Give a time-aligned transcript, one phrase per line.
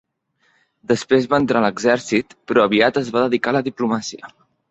[0.91, 4.35] Després va entrar en l'exèrcit, però aviat es va dedicar a la diplomàcia.